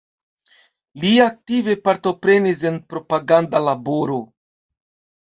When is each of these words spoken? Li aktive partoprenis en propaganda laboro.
Li 1.03 1.11
aktive 1.25 1.77
partoprenis 1.89 2.67
en 2.73 2.83
propaganda 2.97 3.65
laboro. 3.71 4.21